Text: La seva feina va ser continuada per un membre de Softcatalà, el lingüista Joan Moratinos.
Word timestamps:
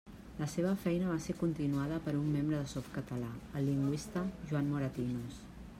La 0.43 0.45
seva 0.51 0.69
feina 0.85 1.09
va 1.11 1.17
ser 1.25 1.35
continuada 1.41 1.99
per 2.07 2.15
un 2.21 2.33
membre 2.37 2.63
de 2.63 2.73
Softcatalà, 2.73 3.29
el 3.61 3.69
lingüista 3.73 4.27
Joan 4.51 4.73
Moratinos. 4.75 5.43